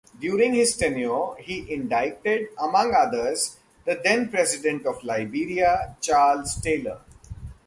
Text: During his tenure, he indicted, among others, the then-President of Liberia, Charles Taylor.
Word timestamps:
During 0.19 0.55
his 0.55 0.75
tenure, 0.77 1.35
he 1.35 1.71
indicted, 1.71 2.47
among 2.59 2.95
others, 2.95 3.57
the 3.85 4.01
then-President 4.03 4.83
of 4.87 5.03
Liberia, 5.03 5.95
Charles 6.01 6.55
Taylor. 6.59 7.01